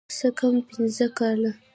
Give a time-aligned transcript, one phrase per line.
[0.17, 1.51] څه کم پينځه کاله.